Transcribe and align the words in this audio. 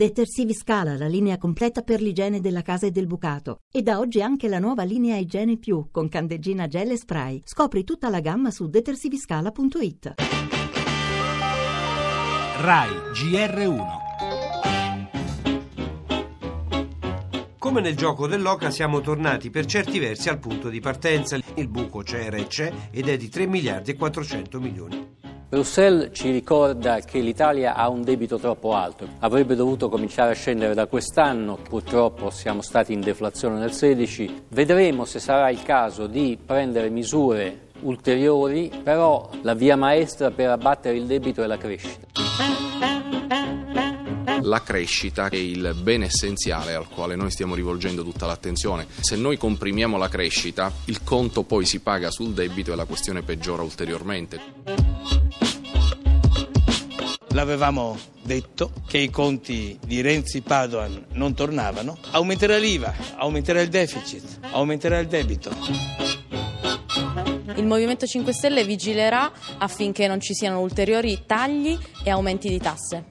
Detersivi 0.00 0.54
Scala, 0.54 0.96
la 0.96 1.08
linea 1.08 1.36
completa 1.36 1.82
per 1.82 2.00
l'igiene 2.00 2.40
della 2.40 2.62
casa 2.62 2.86
e 2.86 2.90
del 2.90 3.06
bucato. 3.06 3.58
E 3.70 3.82
da 3.82 3.98
oggi 3.98 4.22
anche 4.22 4.48
la 4.48 4.58
nuova 4.58 4.82
linea 4.82 5.18
Igiene 5.18 5.58
Più 5.58 5.88
con 5.90 6.08
candeggina 6.08 6.66
gel 6.68 6.92
e 6.92 6.96
spray. 6.96 7.42
Scopri 7.44 7.84
tutta 7.84 8.08
la 8.08 8.20
gamma 8.20 8.50
su 8.50 8.66
detersiviscala.it. 8.66 10.14
RAI 12.62 12.90
GR1 13.12 13.86
Come 17.58 17.80
nel 17.82 17.94
gioco 17.94 18.26
dell'Oca 18.26 18.70
siamo 18.70 19.02
tornati 19.02 19.50
per 19.50 19.66
certi 19.66 19.98
versi 19.98 20.30
al 20.30 20.38
punto 20.38 20.70
di 20.70 20.80
partenza. 20.80 21.38
Il 21.56 21.68
buco 21.68 22.00
c'era 22.00 22.38
e 22.38 22.46
c'è 22.46 22.72
ed 22.90 23.06
è 23.06 23.18
di 23.18 23.28
3 23.28 23.46
miliardi 23.46 23.90
e 23.90 23.96
400 23.96 24.60
milioni. 24.60 25.18
Bruxelles 25.50 26.10
ci 26.12 26.30
ricorda 26.30 27.00
che 27.00 27.18
l'Italia 27.18 27.74
ha 27.74 27.88
un 27.88 28.04
debito 28.04 28.38
troppo 28.38 28.72
alto, 28.72 29.08
avrebbe 29.18 29.56
dovuto 29.56 29.88
cominciare 29.88 30.30
a 30.30 30.34
scendere 30.34 30.74
da 30.74 30.86
quest'anno, 30.86 31.58
purtroppo 31.68 32.30
siamo 32.30 32.62
stati 32.62 32.92
in 32.92 33.00
deflazione 33.00 33.58
nel 33.58 33.72
16, 33.72 34.44
vedremo 34.50 35.04
se 35.04 35.18
sarà 35.18 35.50
il 35.50 35.60
caso 35.64 36.06
di 36.06 36.38
prendere 36.46 36.88
misure 36.88 37.70
ulteriori, 37.80 38.70
però 38.80 39.28
la 39.42 39.54
via 39.54 39.74
maestra 39.74 40.30
per 40.30 40.50
abbattere 40.50 40.96
il 40.96 41.06
debito 41.06 41.42
è 41.42 41.48
la 41.48 41.58
crescita. 41.58 42.06
La 44.42 44.62
crescita 44.62 45.28
è 45.28 45.34
il 45.34 45.76
bene 45.82 46.04
essenziale 46.04 46.74
al 46.74 46.88
quale 46.88 47.16
noi 47.16 47.32
stiamo 47.32 47.56
rivolgendo 47.56 48.04
tutta 48.04 48.26
l'attenzione. 48.26 48.86
Se 49.00 49.16
noi 49.16 49.36
comprimiamo 49.36 49.98
la 49.98 50.08
crescita, 50.08 50.72
il 50.84 51.02
conto 51.02 51.42
poi 51.42 51.64
si 51.66 51.80
paga 51.80 52.12
sul 52.12 52.34
debito 52.34 52.72
e 52.72 52.76
la 52.76 52.84
questione 52.84 53.22
peggiora 53.22 53.62
ulteriormente. 53.62 54.89
L'avevamo 57.32 57.96
detto 58.22 58.72
che 58.88 58.98
i 58.98 59.08
conti 59.08 59.78
di 59.86 60.00
Renzi 60.00 60.40
Padoan 60.40 61.06
non 61.12 61.32
tornavano, 61.34 61.96
aumenterà 62.10 62.56
l'IVA, 62.56 62.92
aumenterà 63.16 63.60
il 63.60 63.68
deficit, 63.68 64.40
aumenterà 64.50 64.98
il 64.98 65.06
debito. 65.06 65.50
Il 67.54 67.66
Movimento 67.66 68.06
5 68.06 68.32
Stelle 68.32 68.64
vigilerà 68.64 69.30
affinché 69.58 70.08
non 70.08 70.20
ci 70.20 70.34
siano 70.34 70.60
ulteriori 70.60 71.22
tagli 71.24 71.78
e 72.02 72.10
aumenti 72.10 72.48
di 72.48 72.58
tasse. 72.58 73.04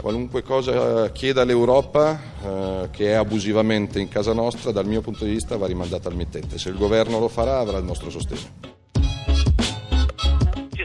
Qualunque 0.00 0.42
cosa 0.42 1.10
chieda 1.12 1.44
l'Europa, 1.44 2.20
eh, 2.44 2.88
che 2.90 3.06
è 3.10 3.12
abusivamente 3.12 4.00
in 4.00 4.08
casa 4.08 4.32
nostra, 4.32 4.70
dal 4.70 4.86
mio 4.86 5.00
punto 5.00 5.24
di 5.24 5.30
vista 5.30 5.56
va 5.56 5.66
rimandata 5.66 6.08
al 6.08 6.16
mittente. 6.16 6.58
Se 6.58 6.68
il 6.68 6.76
governo 6.76 7.18
lo 7.20 7.28
farà 7.28 7.58
avrà 7.58 7.78
il 7.78 7.84
nostro 7.84 8.10
sostegno 8.10 8.71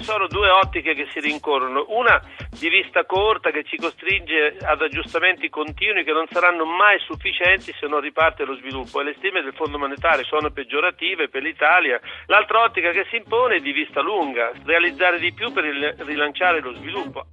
sono 0.08 0.27
due 0.27 0.47
ottiche 0.47 0.94
che 0.94 1.05
si 1.11 1.19
rincorrono, 1.19 1.88
una 1.89 2.22
di 2.50 2.69
vista 2.69 3.03
corta 3.03 3.52
che 3.52 3.66
ci 3.66 3.75
costringe 3.75 4.55
ad 4.61 4.81
aggiustamenti 4.81 5.49
continui 5.49 6.05
che 6.05 6.14
non 6.14 6.25
saranno 6.31 6.64
mai 6.64 6.97
sufficienti 6.99 7.73
se 7.77 7.88
non 7.88 7.99
riparte 7.99 8.45
lo 8.45 8.55
sviluppo. 8.55 9.02
E 9.02 9.03
le 9.03 9.16
stime 9.17 9.41
del 9.41 9.53
Fondo 9.53 9.77
Monetario 9.77 10.23
sono 10.23 10.49
peggiorative 10.49 11.27
per 11.27 11.44
l'Italia, 11.44 11.99
l'altra 12.27 12.64
ottica 12.64 12.91
che 12.91 13.05
si 13.09 13.17
impone 13.17 13.58
è 13.58 13.59
di 13.59 13.73
vista 13.73 13.99
lunga, 13.99 14.53
realizzare 14.64 15.19
di 15.19 15.33
più 15.33 15.52
per 15.52 15.66
rilanciare 15.66 16.61
lo 16.61 16.73
sviluppo. 16.75 17.25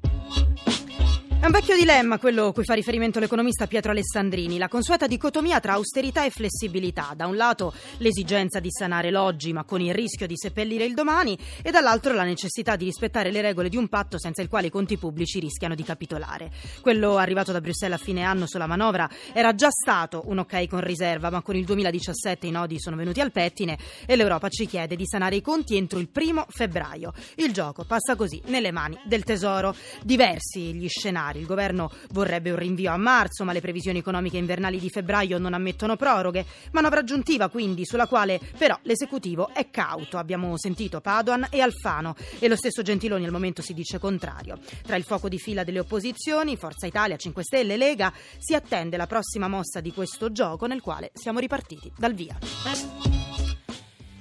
È 1.44 1.46
un 1.46 1.52
vecchio 1.52 1.76
dilemma 1.76 2.18
quello 2.18 2.46
a 2.46 2.52
cui 2.54 2.64
fa 2.64 2.72
riferimento 2.72 3.20
l'economista 3.20 3.66
Pietro 3.66 3.90
Alessandrini, 3.90 4.56
la 4.56 4.68
consueta 4.68 5.06
dicotomia 5.06 5.60
tra 5.60 5.74
austerità 5.74 6.24
e 6.24 6.30
flessibilità. 6.30 7.12
Da 7.14 7.26
un 7.26 7.36
lato 7.36 7.74
l'esigenza 7.98 8.60
di 8.60 8.70
sanare 8.70 9.10
l'oggi 9.10 9.52
ma 9.52 9.62
con 9.64 9.82
il 9.82 9.92
rischio 9.92 10.26
di 10.26 10.38
seppellire 10.38 10.86
il 10.86 10.94
domani 10.94 11.36
e 11.62 11.70
dall'altro 11.70 12.14
la 12.14 12.22
necessità 12.22 12.76
di 12.76 12.86
rispettare 12.86 13.30
le 13.30 13.42
regole 13.42 13.68
di 13.68 13.76
un 13.76 13.88
patto 13.88 14.18
senza 14.18 14.40
il 14.40 14.48
quale 14.48 14.68
i 14.68 14.70
conti 14.70 14.96
pubblici 14.96 15.38
rischiano 15.38 15.74
di 15.74 15.82
capitolare. 15.82 16.50
Quello 16.80 17.18
arrivato 17.18 17.52
da 17.52 17.60
Bruxelles 17.60 18.00
a 18.00 18.02
fine 18.02 18.22
anno 18.22 18.46
sulla 18.46 18.66
manovra 18.66 19.06
era 19.34 19.54
già 19.54 19.68
stato 19.68 20.22
un 20.28 20.38
ok 20.38 20.66
con 20.66 20.80
riserva, 20.80 21.28
ma 21.28 21.42
con 21.42 21.56
il 21.56 21.66
2017 21.66 22.46
i 22.46 22.52
nodi 22.52 22.80
sono 22.80 22.96
venuti 22.96 23.20
al 23.20 23.32
pettine 23.32 23.76
e 24.06 24.16
l'Europa 24.16 24.48
ci 24.48 24.64
chiede 24.64 24.96
di 24.96 25.04
sanare 25.06 25.36
i 25.36 25.42
conti 25.42 25.76
entro 25.76 25.98
il 25.98 26.08
primo 26.08 26.46
febbraio. 26.48 27.12
Il 27.34 27.52
gioco 27.52 27.84
passa 27.84 28.16
così 28.16 28.40
nelle 28.46 28.72
mani 28.72 28.98
del 29.04 29.24
Tesoro. 29.24 29.76
Diversi 30.02 30.72
gli 30.72 30.88
scenari 30.88 31.32
il 31.38 31.46
governo 31.46 31.90
vorrebbe 32.10 32.50
un 32.50 32.56
rinvio 32.56 32.92
a 32.92 32.96
marzo, 32.96 33.44
ma 33.44 33.52
le 33.52 33.60
previsioni 33.60 33.98
economiche 33.98 34.36
invernali 34.36 34.78
di 34.78 34.90
febbraio 34.90 35.38
non 35.38 35.54
ammettono 35.54 35.96
proroghe. 35.96 36.44
Manovra 36.72 37.00
aggiuntiva 37.00 37.48
quindi, 37.48 37.84
sulla 37.84 38.06
quale 38.06 38.40
però 38.56 38.78
l'esecutivo 38.82 39.50
è 39.52 39.70
cauto. 39.70 40.18
Abbiamo 40.18 40.56
sentito 40.56 41.00
Padoan 41.00 41.48
e 41.50 41.60
Alfano 41.60 42.14
e 42.38 42.48
lo 42.48 42.56
stesso 42.56 42.82
Gentiloni 42.82 43.24
al 43.24 43.32
momento 43.32 43.62
si 43.62 43.74
dice 43.74 43.98
contrario. 43.98 44.58
Tra 44.82 44.96
il 44.96 45.04
fuoco 45.04 45.28
di 45.28 45.38
fila 45.38 45.64
delle 45.64 45.80
opposizioni, 45.80 46.56
Forza 46.56 46.86
Italia, 46.86 47.16
5 47.16 47.42
Stelle, 47.42 47.76
Lega, 47.76 48.12
si 48.38 48.54
attende 48.54 48.96
la 48.96 49.06
prossima 49.06 49.48
mossa 49.48 49.80
di 49.80 49.92
questo 49.92 50.32
gioco 50.32 50.66
nel 50.66 50.80
quale 50.80 51.10
siamo 51.14 51.38
ripartiti 51.38 51.92
dal 51.96 52.14
via. 52.14 53.13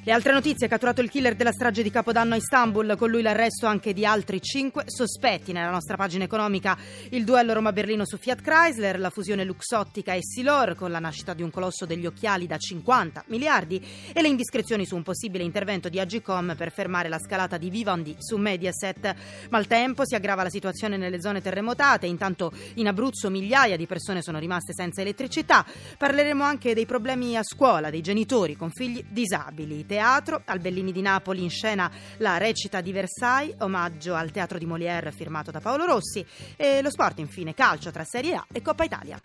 Le 0.06 0.12
altre 0.12 0.34
notizie, 0.34 0.68
catturato 0.68 1.00
il 1.00 1.10
killer 1.10 1.34
della 1.34 1.54
strage 1.54 1.82
di 1.82 1.90
Capodanno 1.90 2.34
a 2.34 2.36
Istanbul, 2.36 2.98
con 2.98 3.10
lui 3.10 3.22
l'arresto 3.22 3.68
anche 3.68 3.94
di 3.94 4.06
altri 4.06 4.42
cinque 4.42 4.84
sospetti. 4.86 5.54
Nella 5.54 5.70
nostra 5.70 5.96
pagina 5.96 6.26
economica 6.26 6.78
il 7.12 7.24
duello 7.24 7.54
Roma-Berlino 7.54 8.06
su 8.06 8.18
Fiat 8.18 8.42
Chrysler, 8.42 9.00
la 9.00 9.10
fusione 9.10 9.46
Luxottica 9.46 10.12
e 10.12 10.20
Silor 10.22 10.76
con 10.76 10.92
la 10.92 11.00
nascita 11.00 11.34
di 11.34 11.42
un 11.42 11.52
colosso 11.52 11.86
degli 11.86 12.06
occhiali 12.06 12.48
da 12.48 12.58
50 12.58 13.24
miliardi 13.28 13.82
e 14.12 14.22
le 14.22 14.28
indiscrezioni 14.28 14.86
su 14.86 14.98
un 14.98 15.04
possibile 15.04 15.46
intervento 15.46 15.88
di 15.88 16.02
Agicom 16.02 16.54
per 16.58 16.74
fermare 16.74 17.08
la 17.08 17.18
scalata 17.18 17.56
di 17.56 17.70
Vivendi 17.70 18.14
su 18.20 18.36
Mediaset. 18.36 19.16
Maltempo, 19.52 20.06
si 20.06 20.16
aggrava 20.16 20.44
la 20.44 20.50
situazione 20.50 20.98
nelle 20.98 21.22
zone 21.22 21.40
terremotate, 21.40 22.08
intanto 22.08 22.52
in 22.74 22.88
Abruzzo 22.88 23.30
migliaia 23.30 23.78
di 23.78 23.88
persone 23.88 24.22
sono 24.22 24.40
rimaste 24.40 24.74
senza 24.74 25.00
elettricità. 25.00 25.66
Parleremo 25.98 26.44
anche 26.44 26.74
dei 26.74 26.86
problemi 26.86 27.38
a 27.38 27.44
scuola 27.44 27.90
dei 27.90 28.02
genitori 28.02 28.58
con 28.58 28.70
figli 28.70 29.02
disabili 29.08 29.86
teatro. 29.94 30.42
Al 30.46 30.60
Bellini 30.60 30.92
di 30.92 31.02
Napoli 31.02 31.44
in 31.44 31.52
scena 31.52 31.92
la 32.18 32.38
recita 32.38 32.82
di 32.82 32.92
Versailles, 32.92 33.56
omaggio 33.60 34.16
al 34.16 34.32
teatro 34.32 34.58
di 34.58 34.66
Molière 34.66 35.12
firmato 35.12 35.52
da 35.52 35.60
Paolo 35.60 35.86
Rossi. 35.86 36.26
E 36.56 36.82
lo 36.82 36.90
sport 36.90 37.20
infine, 37.20 37.54
calcio 37.54 37.92
tra 37.92 38.04
Serie 38.04 38.36
A 38.36 38.46
e 38.52 38.62
Coppa 38.62 38.84
Italia. 38.84 39.20